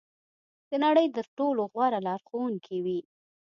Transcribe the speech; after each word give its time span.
د 0.69 0.71
نړۍ 0.85 1.07
تر 1.15 1.25
ټولو 1.37 1.61
غوره 1.73 1.99
لارښوونکې 2.07 2.77
وي. 2.85 2.99